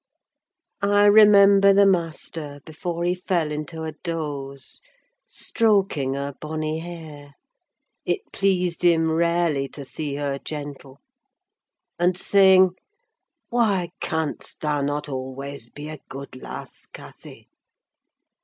[0.81, 4.81] I remember the master, before he fell into a doze,
[5.27, 12.71] stroking her bonny hair—it pleased him rarely to see her gentle—and saying,
[13.49, 17.47] "Why canst thou not always be a good lass, Cathy?"